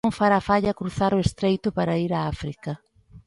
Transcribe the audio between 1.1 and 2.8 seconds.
o Estreito para ir a África.